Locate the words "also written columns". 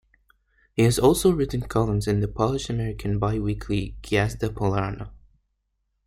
0.97-2.07